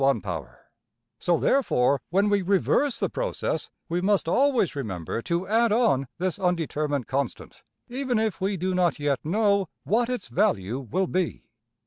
\] 0.63 1.19
So, 1.19 1.37
therefore, 1.37 2.01
when 2.09 2.27
we 2.29 2.41
reverse 2.41 2.99
the 2.99 3.07
process 3.07 3.69
we 3.87 4.01
must 4.01 4.27
always 4.27 4.75
remember 4.75 5.21
to 5.21 5.47
add 5.47 5.71
on 5.71 6.07
this 6.17 6.39
undetermined 6.39 7.05
constant, 7.05 7.61
even 7.87 8.17
if 8.17 8.41
we 8.41 8.57
do 8.57 8.73
not 8.73 8.97
yet 8.97 9.19
know 9.23 9.67
what 9.83 10.09
its 10.09 10.27
value 10.27 10.79
will 10.79 11.05
be. 11.05 11.43